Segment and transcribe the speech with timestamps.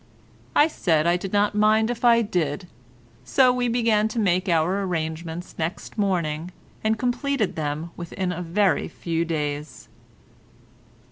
[0.55, 2.67] I said I did not mind if I did,
[3.23, 6.49] so we began to make our arrangements next morning,
[6.83, 9.89] and completed them within a very few days.